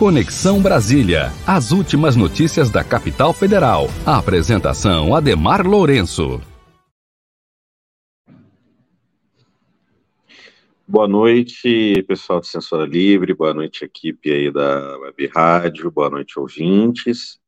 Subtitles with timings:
[0.00, 1.30] Conexão Brasília.
[1.46, 3.84] As últimas notícias da capital federal.
[4.06, 6.40] A apresentação Ademar Lourenço.
[10.88, 16.38] Boa noite, pessoal de Censura Livre, boa noite, equipe aí da Web Rádio, boa noite,
[16.38, 17.38] ouvintes.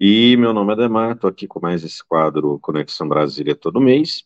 [0.00, 4.24] E meu nome é Ademar, estou aqui com mais esse quadro Conexão Brasília todo mês.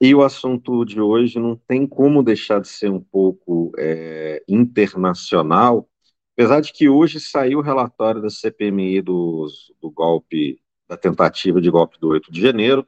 [0.00, 5.88] E o assunto de hoje não tem como deixar de ser um pouco é, internacional,
[6.38, 9.48] Apesar de que hoje saiu o relatório da CPMI do
[9.92, 12.86] golpe, da tentativa de golpe do 8 de janeiro,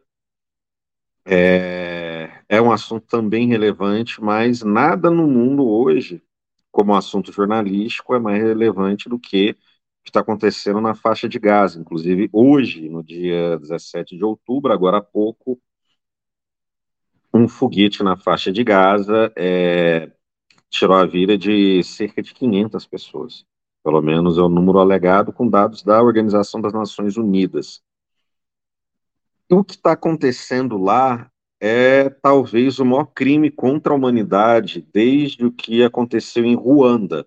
[1.25, 6.23] é, é um assunto também relevante, mas nada no mundo hoje,
[6.71, 9.55] como assunto jornalístico, é mais relevante do que o
[10.05, 11.81] que está acontecendo na faixa de Gaza.
[11.81, 15.61] Inclusive, hoje, no dia 17 de outubro, agora há pouco,
[17.35, 20.13] um foguete na faixa de Gaza é,
[20.71, 23.45] tirou a vida de cerca de 500 pessoas.
[23.83, 27.83] Pelo menos é o número alegado com dados da Organização das Nações Unidas.
[29.51, 35.53] O que está acontecendo lá é talvez o maior crime contra a humanidade desde o
[35.53, 37.27] que aconteceu em Ruanda,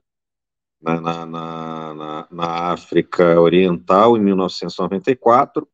[0.81, 5.67] na, na, na, na África Oriental, em 1994,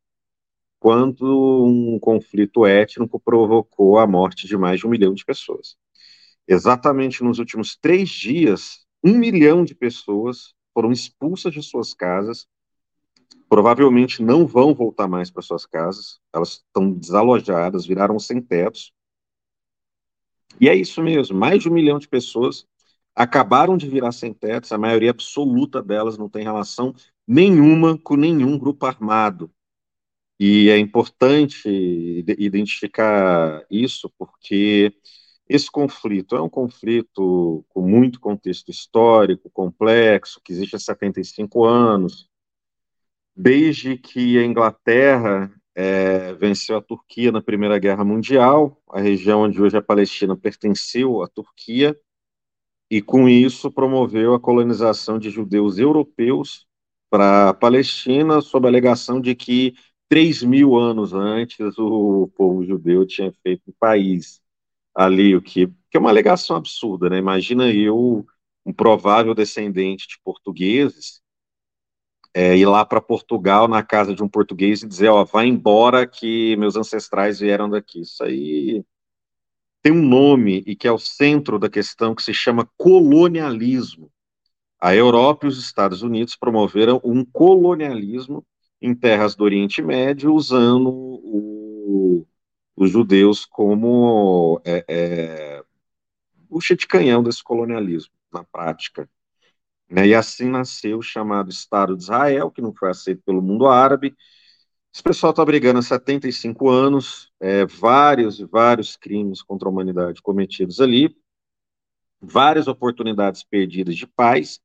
[0.78, 5.76] quando um conflito étnico provocou a morte de mais de um milhão de pessoas.
[6.50, 12.48] Exatamente nos últimos três dias, um milhão de pessoas foram expulsas de suas casas,
[13.48, 18.92] provavelmente não vão voltar mais para suas casas, elas estão desalojadas, viraram sem tetos.
[20.60, 22.66] E é isso mesmo, mais de um milhão de pessoas
[23.14, 26.92] acabaram de virar sem tetos, a maioria absoluta delas não tem relação
[27.28, 29.48] nenhuma com nenhum grupo armado.
[30.36, 31.68] E é importante
[32.38, 34.92] identificar isso porque
[35.50, 42.28] esse conflito é um conflito com muito contexto histórico, complexo, que existe há 75 anos.
[43.34, 49.60] Desde que a Inglaterra é, venceu a Turquia na Primeira Guerra Mundial, a região onde
[49.60, 51.98] hoje a Palestina pertenceu à Turquia,
[52.88, 56.64] e com isso promoveu a colonização de judeus europeus
[57.10, 59.74] para a Palestina, sob a alegação de que
[60.08, 64.40] 3 mil anos antes o povo judeu tinha feito o país
[64.94, 67.18] ali o que, que é uma alegação absurda, né?
[67.18, 68.26] Imagina eu,
[68.64, 71.20] um provável descendente de portugueses,
[72.32, 76.06] é, ir lá para Portugal na casa de um português e dizer, ó, vai embora
[76.06, 78.02] que meus ancestrais vieram daqui.
[78.02, 78.84] Isso aí
[79.82, 84.10] tem um nome e que é o centro da questão que se chama colonialismo.
[84.80, 88.44] A Europa e os Estados Unidos promoveram um colonialismo
[88.80, 92.26] em terras do Oriente Médio usando o,
[92.76, 95.64] os judeus como é, é,
[96.48, 99.08] bucha de canhão desse colonialismo, na prática.
[99.88, 100.08] Né?
[100.08, 104.16] E assim nasceu o chamado Estado de Israel, que não foi aceito pelo mundo árabe.
[104.92, 110.22] Esse pessoal está brigando há 75 anos, é, vários e vários crimes contra a humanidade
[110.22, 111.16] cometidos ali,
[112.20, 114.60] várias oportunidades perdidas de paz.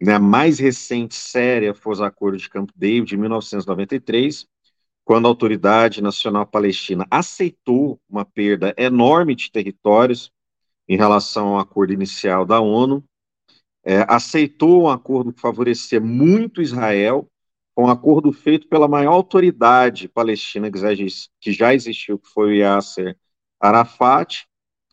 [0.00, 0.14] Né?
[0.14, 4.46] A mais recente séria foi os acordos de Camp David, de 1993,
[5.08, 10.30] quando a Autoridade Nacional Palestina aceitou uma perda enorme de territórios
[10.86, 13.02] em relação ao acordo inicial da ONU,
[13.82, 17.26] é, aceitou um acordo que favorecia muito Israel,
[17.74, 23.16] um acordo feito pela maior autoridade palestina que já existiu, que foi o Yasser
[23.58, 24.46] Arafat,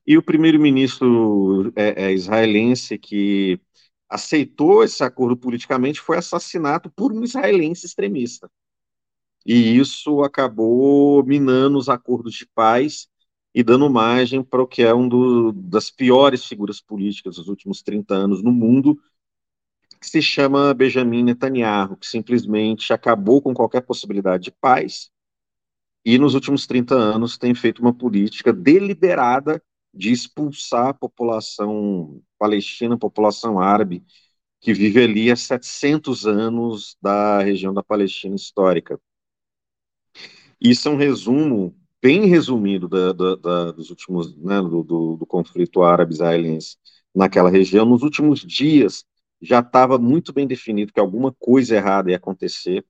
[0.07, 3.59] e o primeiro-ministro é, é, israelense que
[4.07, 8.49] aceitou esse acordo politicamente foi assassinado por um israelense extremista
[9.45, 13.07] e isso acabou minando os acordos de paz
[13.53, 18.13] e dando margem para o que é um das piores figuras políticas dos últimos 30
[18.13, 18.99] anos no mundo,
[19.99, 25.09] que se chama Benjamin Netanyahu, que simplesmente acabou com qualquer possibilidade de paz
[26.05, 32.93] e nos últimos 30 anos tem feito uma política deliberada de expulsar a população palestina,
[32.95, 34.05] a população árabe,
[34.61, 38.99] que vive ali há 700 anos da região da Palestina histórica.
[40.59, 45.25] Isso é um resumo bem resumido da, da, da, dos últimos, né, do, do, do
[45.25, 46.77] conflito árabe-israelense
[47.13, 47.85] naquela região.
[47.85, 49.03] Nos últimos dias
[49.41, 52.85] já estava muito bem definido que alguma coisa errada ia acontecer.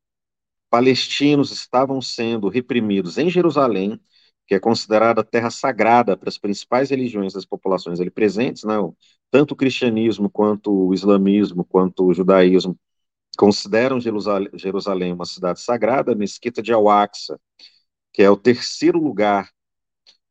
[0.70, 4.00] Palestinos estavam sendo reprimidos em Jerusalém,
[4.48, 8.76] que é considerada terra sagrada para as principais religiões das populações ali presentes, né?
[9.32, 12.78] tanto o cristianismo quanto o islamismo, quanto o judaísmo
[13.36, 17.40] consideram Jerusalém uma cidade sagrada, a mesquita de Al-Aqsa,
[18.14, 19.52] que é o terceiro lugar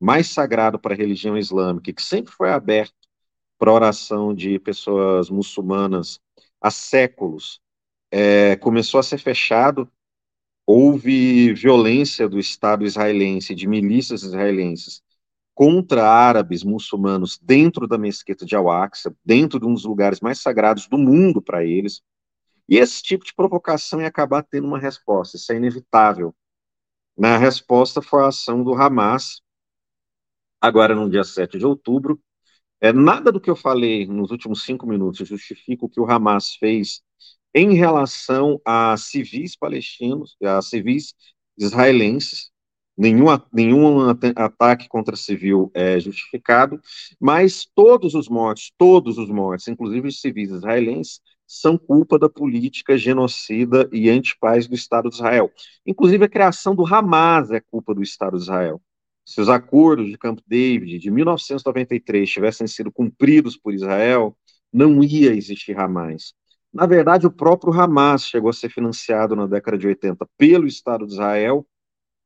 [0.00, 2.94] mais sagrado para a religião islâmica, que sempre foi aberto
[3.58, 6.20] para oração de pessoas muçulmanas
[6.60, 7.60] há séculos,
[8.10, 9.90] é, começou a ser fechado,
[10.66, 15.02] houve violência do Estado israelense, de milícias israelenses,
[15.54, 20.86] contra árabes muçulmanos dentro da mesquita de Al-Aqsa, dentro de um dos lugares mais sagrados
[20.88, 22.02] do mundo para eles.
[22.68, 26.34] E esse tipo de provocação ia acabar tendo uma resposta, isso é inevitável.
[27.16, 29.40] Na resposta foi a ação do Hamas,
[30.60, 32.20] agora no dia 7 de outubro.
[32.80, 36.56] É, nada do que eu falei nos últimos cinco minutos justifica o que o Hamas
[36.56, 37.02] fez
[37.54, 41.14] em relação a civis palestinos, a civis
[41.58, 42.50] israelenses,
[42.96, 46.80] nenhum, nenhum ataque contra civil é justificado,
[47.20, 52.96] mas todos os mortos, todos os mortos, inclusive os civis israelenses, são culpa da política
[52.96, 55.50] genocida e antipaz do Estado de Israel.
[55.86, 58.80] Inclusive a criação do Hamas é culpa do Estado de Israel.
[59.24, 64.36] Se os acordos de Camp David de 1993 tivessem sido cumpridos por Israel,
[64.72, 66.34] não ia existir Hamas.
[66.72, 71.06] Na verdade, o próprio Hamas chegou a ser financiado na década de 80 pelo Estado
[71.06, 71.66] de Israel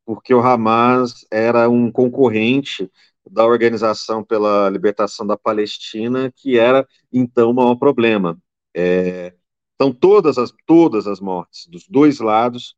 [0.09, 2.91] porque o Hamas era um concorrente
[3.31, 8.39] da Organização pela Libertação da Palestina, que era então o maior problema.
[8.75, 9.35] É,
[9.75, 12.77] então todas as todas as mortes dos dois lados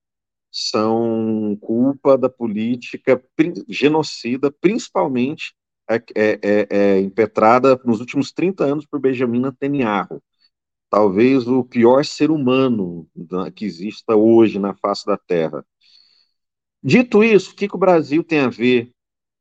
[0.50, 3.22] são culpa da política
[3.68, 5.54] genocida, principalmente
[5.88, 10.22] é, é, é, é impetrada nos últimos 30 anos por Benjamin Netanyahu,
[10.90, 13.08] talvez o pior ser humano
[13.54, 15.64] que exista hoje na face da Terra.
[16.82, 18.90] Dito isso, o que, que o Brasil tem a ver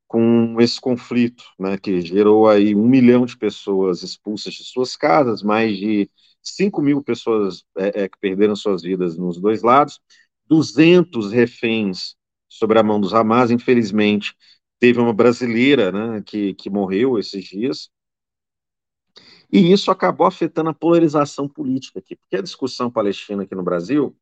[0.08, 5.44] com esse conflito, né, que gerou aí um milhão de pessoas expulsas de suas casas,
[5.44, 6.10] mais de
[6.42, 10.00] 5 mil pessoas é, é, que perderam suas vidas nos dois lados,
[10.48, 12.16] 200 reféns
[12.48, 14.36] sobre a mão dos Hamas, infelizmente,
[14.80, 17.90] teve uma brasileira né, que, que morreu esses dias,
[19.52, 24.16] e isso acabou afetando a polarização política aqui, porque a discussão palestina aqui no Brasil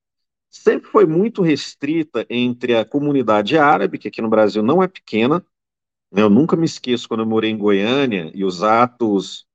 [0.49, 5.45] sempre foi muito restrita entre a comunidade árabe, que aqui no Brasil não é pequena.
[6.11, 9.46] Eu nunca me esqueço quando eu morei em Goiânia e os atos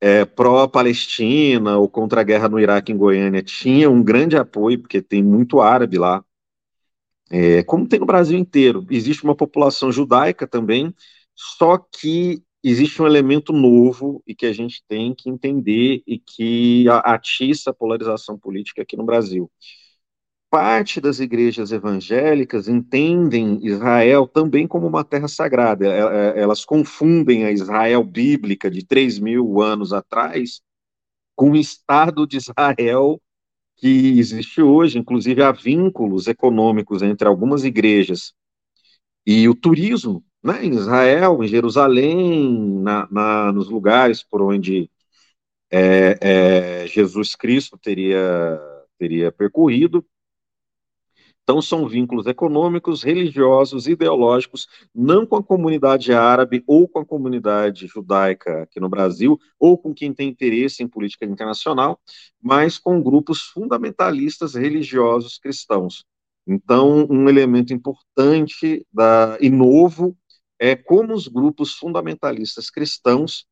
[0.00, 5.02] é, pró-Palestina ou contra a guerra no Iraque em Goiânia tinham um grande apoio, porque
[5.02, 6.24] tem muito árabe lá.
[7.30, 8.86] É, como tem no Brasil inteiro.
[8.90, 10.94] Existe uma população judaica também,
[11.34, 16.86] só que existe um elemento novo e que a gente tem que entender e que
[17.04, 19.50] atiça a polarização política aqui no Brasil
[20.50, 25.86] parte das igrejas evangélicas entendem Israel também como uma terra sagrada.
[25.86, 26.00] É,
[26.38, 30.62] é, elas confundem a Israel bíblica de 3 mil anos atrás
[31.36, 33.20] com o Estado de Israel
[33.76, 34.98] que existe hoje.
[34.98, 38.32] Inclusive, há vínculos econômicos entre algumas igrejas
[39.26, 44.90] e o turismo né, em Israel, em Jerusalém, na, na, nos lugares por onde
[45.70, 48.58] é, é, Jesus Cristo teria,
[48.98, 50.04] teria percorrido.
[51.48, 57.86] Então, são vínculos econômicos, religiosos, ideológicos, não com a comunidade árabe ou com a comunidade
[57.86, 61.98] judaica aqui no Brasil, ou com quem tem interesse em política internacional,
[62.38, 66.04] mas com grupos fundamentalistas religiosos cristãos.
[66.46, 70.14] Então, um elemento importante da, e novo
[70.58, 73.46] é como os grupos fundamentalistas cristãos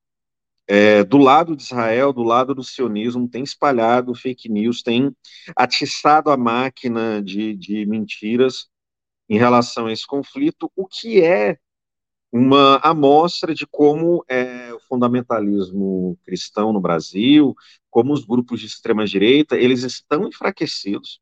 [0.69, 5.15] é, do lado de Israel, do lado do sionismo, tem espalhado fake news, tem
[5.55, 8.69] atiçado a máquina de, de mentiras
[9.29, 11.59] em relação a esse conflito, o que é
[12.33, 17.55] uma amostra de como é o fundamentalismo cristão no Brasil,
[17.91, 21.21] como os grupos de extrema direita, eles estão enfraquecidos,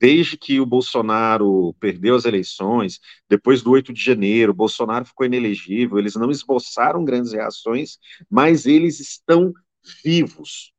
[0.00, 5.98] desde que o Bolsonaro perdeu as eleições, depois do 8 de janeiro, Bolsonaro ficou inelegível,
[5.98, 7.98] eles não esboçaram grandes reações,
[8.30, 9.52] mas eles estão
[10.04, 10.72] vivos.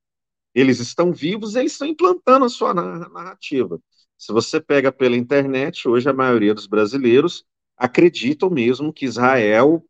[0.53, 3.79] Eles estão vivos, eles estão implantando a sua narrativa.
[4.17, 7.45] Se você pega pela internet, hoje a maioria dos brasileiros
[7.77, 9.85] acreditam mesmo que Israel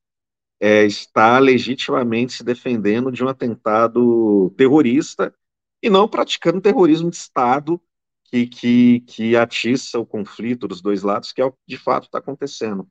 [0.59, 5.33] é, está legitimamente se defendendo de um atentado terrorista
[5.81, 7.81] e não praticando terrorismo de Estado
[8.29, 12.05] que, que, que atiça o conflito dos dois lados, que é o que de fato
[12.05, 12.87] está acontecendo.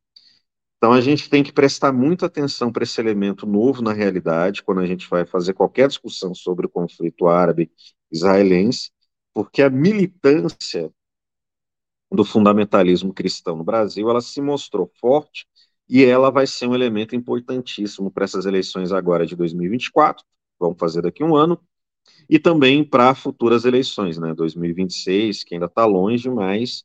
[0.77, 4.81] Então a gente tem que prestar muita atenção para esse elemento novo na realidade, quando
[4.81, 8.91] a gente vai fazer qualquer discussão sobre o conflito árabe-israelense,
[9.35, 10.93] porque a militância
[12.11, 15.47] do fundamentalismo cristão no Brasil, ela se mostrou forte
[15.89, 20.25] e ela vai ser um elemento importantíssimo para essas eleições agora de 2024,
[20.59, 21.61] vamos fazer daqui a um ano,
[22.29, 26.85] e também para futuras eleições, né, 2026, que ainda está longe, mas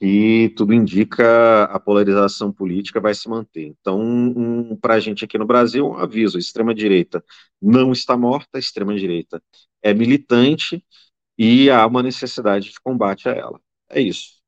[0.00, 3.66] que tudo indica a polarização política vai se manter.
[3.66, 7.22] Então, um, para a gente aqui no Brasil, um aviso: a extrema-direita
[7.60, 9.42] não está morta, a extrema-direita
[9.82, 10.82] é militante,
[11.38, 13.60] e há uma necessidade de combate a ela.
[13.90, 14.40] É isso.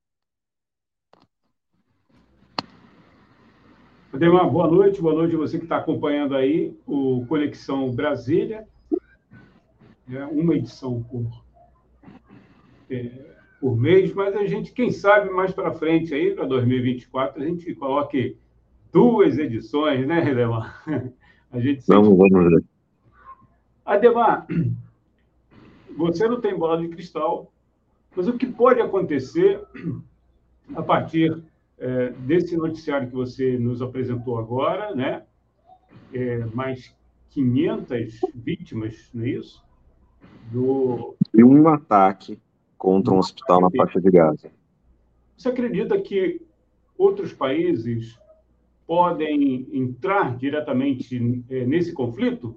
[4.12, 8.68] Ademar, boa noite, boa noite a você que está acompanhando aí o Conexão Brasília,
[10.12, 11.26] é uma edição por,
[12.90, 13.10] é,
[13.60, 17.74] por mês, mas a gente, quem sabe, mais para frente aí, para 2024, a gente
[17.74, 18.36] coloque
[18.92, 20.84] duas edições, né, Ademar?
[21.50, 22.02] A gente sempre...
[22.02, 22.64] Vamos, vamos ver.
[23.84, 24.46] Ademar,
[25.94, 27.52] você não tem bola de cristal,
[28.16, 29.60] mas o que pode acontecer
[30.74, 31.42] a partir
[31.78, 35.24] é, desse noticiário que você nos apresentou agora, né?
[36.14, 36.94] É, mais
[37.30, 39.62] 500 vítimas, não é isso?
[40.50, 41.14] Do...
[41.32, 42.38] E um ataque
[42.76, 44.50] contra um hospital na faixa de Gaza.
[45.36, 46.40] Você acredita que
[46.96, 48.18] outros países
[48.86, 52.56] podem entrar diretamente é, nesse conflito?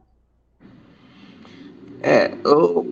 [2.01, 2.31] É,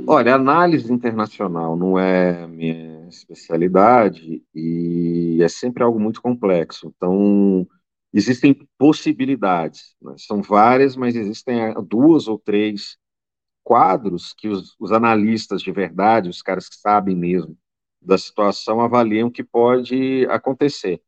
[0.08, 6.92] olha, análise internacional não é minha especialidade e é sempre algo muito complexo.
[6.96, 7.68] Então,
[8.13, 10.15] existem possibilidades, né?
[10.18, 12.98] são várias, mas existem é, duas ou três
[13.63, 17.58] quadros que os, os, analistas de verdade, os caras que sabem mesmo
[18.01, 21.01] da situação, avaliam que pode acontecer.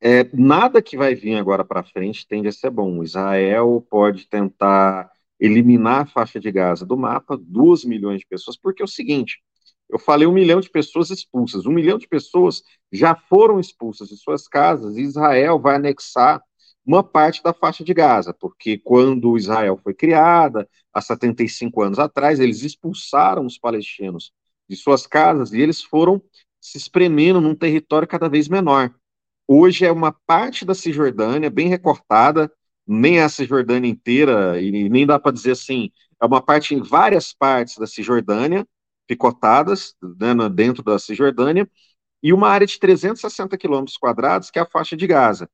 [0.00, 3.02] É, nada que vai vir agora para frente tende a ser bom.
[3.02, 8.82] Israel pode tentar eliminar a faixa de Gaza do mapa, duas milhões de pessoas, porque
[8.82, 9.42] é o seguinte:
[9.90, 14.16] eu falei um milhão de pessoas expulsas, um milhão de pessoas já foram expulsas de
[14.16, 16.42] suas casas, e Israel vai anexar
[16.90, 22.40] uma parte da faixa de Gaza, porque quando Israel foi criada, há 75 anos atrás,
[22.40, 24.32] eles expulsaram os palestinos
[24.68, 26.20] de suas casas e eles foram
[26.60, 28.92] se espremendo num território cada vez menor.
[29.46, 32.50] Hoje é uma parte da Cisjordânia, bem recortada,
[32.84, 37.32] nem a Cisjordânia inteira, e nem dá para dizer assim, é uma parte em várias
[37.32, 38.66] partes da Cisjordânia,
[39.06, 41.70] picotadas né, dentro da Cisjordânia,
[42.20, 45.48] e uma área de 360 quilômetros quadrados, que é a faixa de Gaza,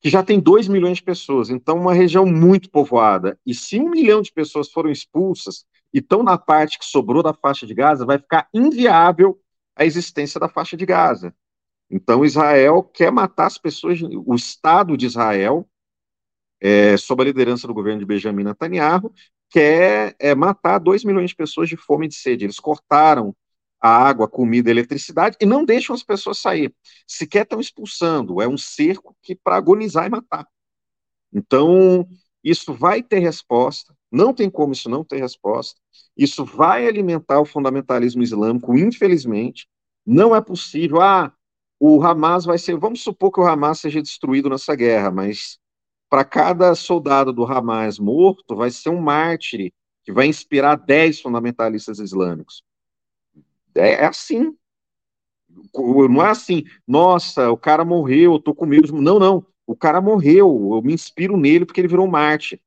[0.00, 3.38] que já tem 2 milhões de pessoas, então uma região muito povoada.
[3.44, 7.34] E se um milhão de pessoas foram expulsas e estão na parte que sobrou da
[7.34, 9.40] faixa de Gaza, vai ficar inviável
[9.74, 11.34] a existência da faixa de Gaza.
[11.90, 15.66] Então, Israel quer matar as pessoas, o Estado de Israel,
[16.60, 19.12] é, sob a liderança do governo de Benjamin Netanyahu,
[19.50, 22.44] quer é, matar 2 milhões de pessoas de fome e de sede.
[22.44, 23.34] Eles cortaram
[23.80, 26.74] a água, a comida, a eletricidade e não deixam as pessoas sair.
[27.06, 28.40] Sequer estão expulsando.
[28.42, 30.46] É um cerco que para agonizar e matar.
[31.32, 32.06] Então,
[32.42, 33.94] isso vai ter resposta.
[34.10, 35.80] Não tem como isso não ter resposta.
[36.16, 39.68] Isso vai alimentar o fundamentalismo islâmico, infelizmente.
[40.06, 41.00] Não é possível.
[41.00, 41.32] Ah,
[41.78, 42.76] o Hamas vai ser.
[42.78, 45.58] Vamos supor que o Hamas seja destruído nessa guerra, mas
[46.08, 49.72] para cada soldado do Hamas morto, vai ser um mártir
[50.04, 52.62] que vai inspirar 10 fundamentalistas islâmicos.
[53.78, 54.54] É, é assim.
[55.74, 58.92] Não é assim, nossa, o cara morreu, eu tô com medo.
[59.00, 59.46] Não, não.
[59.66, 62.60] O cara morreu, eu me inspiro nele porque ele virou mártir.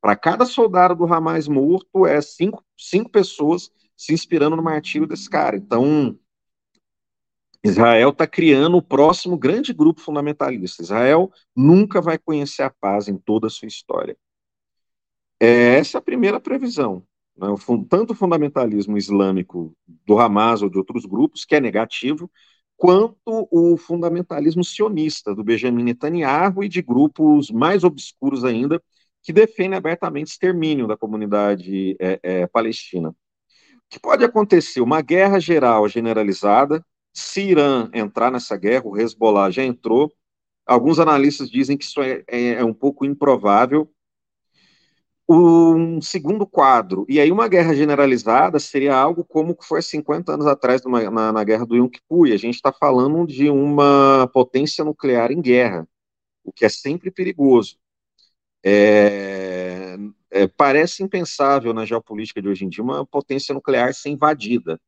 [0.00, 5.28] Para cada soldado do Hamas morto, é cinco, cinco pessoas se inspirando no martírio desse
[5.28, 5.56] cara.
[5.56, 6.16] Então,
[7.64, 10.82] Israel está criando o próximo grande grupo fundamentalista.
[10.82, 14.16] Israel nunca vai conhecer a paz em toda a sua história.
[15.40, 17.02] É essa é a primeira previsão.
[17.36, 17.48] Né?
[17.48, 19.74] O, tanto o fundamentalismo islâmico
[20.06, 22.30] do Hamas ou de outros grupos, que é negativo,
[22.76, 28.82] quanto o fundamentalismo sionista do Benjamin Netanyahu e de grupos mais obscuros ainda,
[29.22, 33.08] que defendem abertamente extermínio da comunidade é, é, palestina.
[33.10, 33.14] O
[33.90, 34.80] que pode acontecer?
[34.80, 40.12] Uma guerra geral generalizada, se Irã entrar nessa guerra, o Hezbollah já entrou.
[40.66, 43.90] Alguns analistas dizem que isso é, é, é um pouco improvável.
[45.28, 50.46] Um segundo quadro, e aí uma guerra generalizada seria algo como que foi 50 anos
[50.46, 54.28] atrás numa, na, na guerra do Yom Kippur, e a gente está falando de uma
[54.32, 55.88] potência nuclear em guerra,
[56.44, 57.76] o que é sempre perigoso.
[58.64, 59.96] É,
[60.30, 64.80] é, parece impensável na geopolítica de hoje em dia uma potência nuclear ser invadida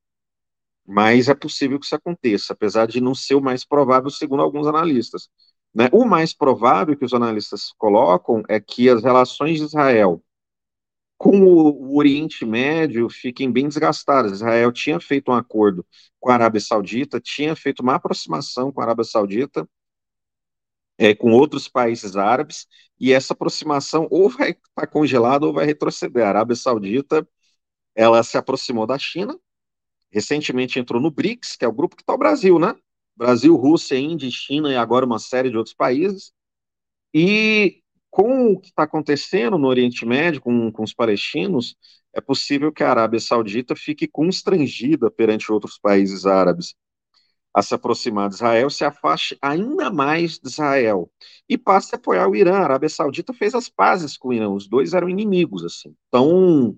[0.89, 4.67] mas é possível que isso aconteça, apesar de não ser o mais provável, segundo alguns
[4.67, 5.29] analistas.
[5.75, 5.91] Né?
[5.93, 10.23] O mais provável que os analistas colocam é que as relações de Israel
[11.19, 14.33] com o, Oriente Médio fiquem bem desgastadas.
[14.33, 15.85] Israel tinha feito um acordo
[16.21, 19.69] com a Arábia Saudita, tinha feito uma aproximação com a Arábia Saudita,
[20.97, 22.67] é, com outros países árabes,
[22.99, 26.25] e essa aproximação ou vai estar tá congelada ou vai retroceder.
[26.25, 27.29] A Arábia Saudita
[27.95, 29.37] ela se aproximou da China,
[30.11, 32.75] recentemente entrou no BRICS, que é o grupo que está o Brasil, né?
[33.17, 36.33] Brasil, Rússia, Índia, China e agora uma série de outros países.
[37.13, 41.77] E com o que está acontecendo no Oriente Médio, com, com os palestinos,
[42.15, 46.75] é possível que a Arábia Saudita fique constrangida perante outros países árabes
[47.55, 51.11] a se aproximar de Israel, se afaste ainda mais de Israel
[51.49, 52.57] e passe a apoiar o Irã.
[52.57, 55.95] A Arábia Saudita fez as pazes com o Irã, os dois eram inimigos, assim.
[56.09, 56.77] Então,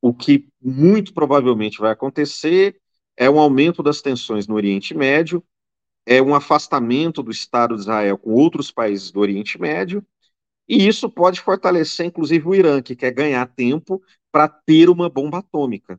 [0.00, 2.80] o que muito provavelmente vai acontecer
[3.16, 5.42] é um aumento das tensões no Oriente Médio,
[6.06, 10.04] é um afastamento do Estado de Israel com outros países do Oriente Médio,
[10.68, 15.38] e isso pode fortalecer, inclusive, o Irã, que quer ganhar tempo para ter uma bomba
[15.38, 15.98] atômica.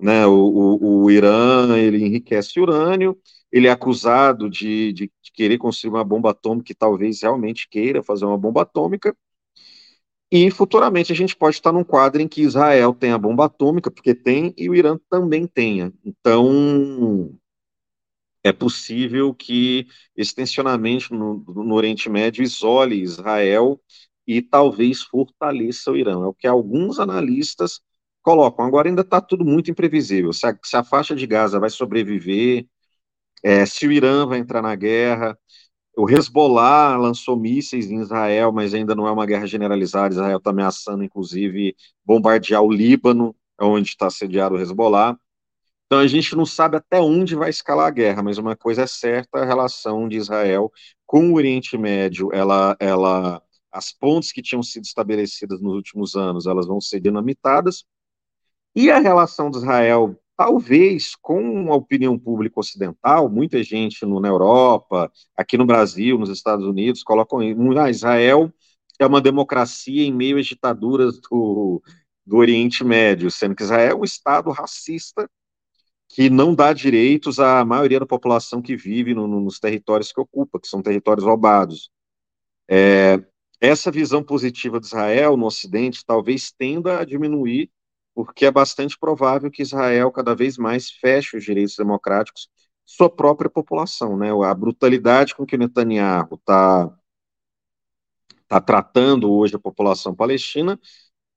[0.00, 0.26] Né?
[0.26, 3.18] O, o, o, Irã ele enriquece urânio,
[3.52, 8.24] ele é acusado de, de, querer construir uma bomba atômica, e talvez realmente queira fazer
[8.24, 9.14] uma bomba atômica,
[10.32, 14.14] e futuramente a gente pode estar num quadro em que Israel tenha bomba atômica, porque
[14.14, 15.92] tem, e o Irã também tenha.
[16.04, 17.32] Então,
[18.42, 23.80] é possível que esse tensionamento no, no, Oriente Médio isole Israel
[24.26, 26.12] e talvez fortaleça o Irã.
[26.24, 27.80] É o que alguns analistas
[28.22, 28.64] colocam.
[28.64, 30.32] Agora ainda está tudo muito imprevisível.
[30.32, 32.66] Se a, se a, faixa de Gaza vai sobreviver,
[33.42, 35.38] é, se o Irã vai entrar na guerra.
[35.96, 40.14] O Hezbollah lançou mísseis em Israel, mas ainda não é uma guerra generalizada.
[40.14, 45.18] Israel está ameaçando, inclusive, bombardear o Líbano, onde está sediado o Hezbollah.
[45.90, 48.86] Então a gente não sabe até onde vai escalar a guerra, mas uma coisa é
[48.86, 50.70] certa, a relação de Israel
[51.04, 53.42] com o Oriente Médio, ela, ela,
[53.72, 57.84] as pontes que tinham sido estabelecidas nos últimos anos, elas vão ser dinamitadas,
[58.72, 64.28] e a relação de Israel, talvez com a opinião pública ocidental, muita gente no, na
[64.28, 68.52] Europa, aqui no Brasil, nos Estados Unidos, colocam ah, Israel
[68.96, 71.82] é uma democracia em meio às ditaduras do,
[72.24, 75.28] do Oriente Médio, sendo que Israel é um Estado racista
[76.12, 80.20] que não dá direitos à maioria da população que vive no, no, nos territórios que
[80.20, 81.88] ocupa, que são territórios roubados.
[82.68, 83.24] É,
[83.60, 87.70] essa visão positiva de Israel no Ocidente talvez tenda a diminuir,
[88.12, 92.48] porque é bastante provável que Israel cada vez mais feche os direitos democráticos
[92.84, 94.30] sua própria população, né?
[94.44, 96.92] A brutalidade com que Netanyahu está
[98.48, 100.76] tá tratando hoje a população palestina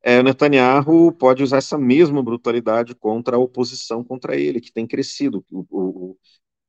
[0.04, 5.46] é, Netanyahu pode usar essa mesma brutalidade contra a oposição contra ele, que tem crescido,
[5.50, 6.18] o, o,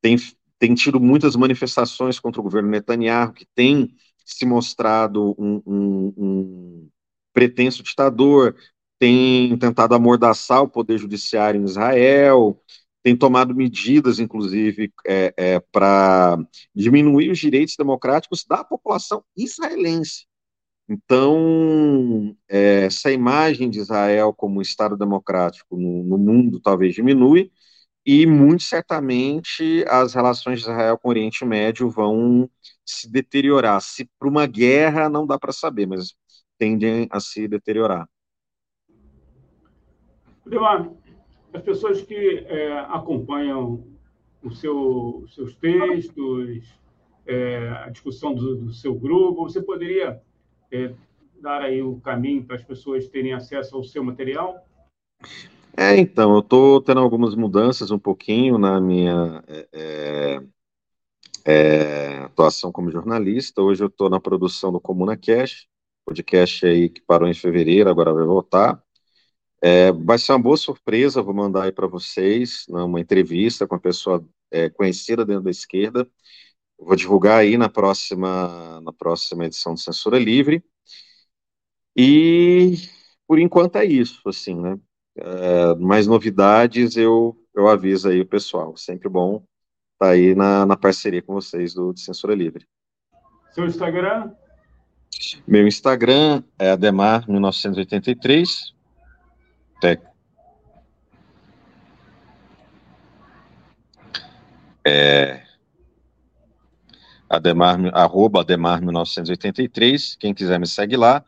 [0.01, 0.17] tem,
[0.59, 3.95] tem tido muitas manifestações contra o governo Netanyahu, que tem
[4.25, 6.89] se mostrado um, um, um
[7.33, 8.57] pretenso ditador,
[8.99, 12.59] tem tentado amordaçar o poder judiciário em Israel,
[13.03, 16.39] tem tomado medidas, inclusive, é, é, para
[16.75, 20.27] diminuir os direitos democráticos da população israelense.
[20.89, 27.51] Então, é, essa imagem de Israel como Estado democrático no, no, mundo talvez diminui,
[28.05, 32.51] e muito certamente as relações de Israel com o Oriente Médio vão
[32.85, 33.81] se deteriorar.
[33.81, 36.15] Se para uma guerra não dá para saber, mas
[36.59, 38.07] tendem a se deteriorar.
[40.45, 40.91] Demar,
[41.55, 43.83] as pessoas que é, acompanham
[44.53, 46.79] seu, os seus textos,
[47.27, 50.21] é, a discussão do, do seu grupo, você poderia
[50.75, 50.95] é,
[51.41, 54.67] dar aí o caminho para as pessoas terem acesso ao seu material?
[55.77, 60.43] É, então, eu estou tendo algumas mudanças um pouquinho na minha é, é,
[61.45, 63.63] é atuação como jornalista.
[63.63, 65.67] Hoje eu estou na produção do Comuna Cash,
[66.05, 68.83] podcast aí que parou em fevereiro, agora vai voltar.
[69.61, 73.75] É, vai ser uma boa surpresa, vou mandar aí para vocês, né, uma entrevista com
[73.75, 76.07] uma pessoa é, conhecida dentro da esquerda,
[76.79, 80.63] Vou divulgar aí na próxima, na próxima edição do Censura Livre.
[81.97, 82.75] E
[83.27, 84.79] por enquanto é isso, assim, né?
[85.17, 88.77] É, mais novidades eu, eu aviso aí o pessoal.
[88.77, 89.45] Sempre bom
[89.95, 92.67] estar tá aí na, na parceria com vocês do de Censura Livre.
[93.53, 94.33] Seu Instagram?
[95.47, 98.75] Meu Instagram é Ademar1983.
[104.87, 105.44] É,
[107.29, 111.25] Ademar, arroba Ademar 1983, quem quiser me segue lá.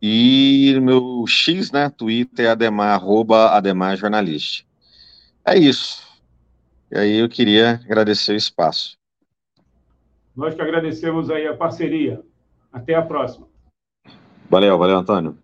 [0.00, 4.64] E meu X, né, Twitter é Ademar, arroba Ademar Jornalista.
[5.46, 6.02] É isso.
[6.90, 8.96] E aí eu queria agradecer o espaço.
[10.34, 12.20] Nós que agradecemos aí a parceria.
[12.72, 13.46] Até a próxima.
[14.50, 15.38] Valeu, valeu, Antônio.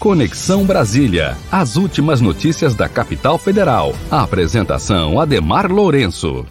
[0.00, 1.36] Conexão Brasília.
[1.52, 3.94] As últimas notícias da capital federal.
[4.10, 6.46] A apresentação Ademar Lourenço.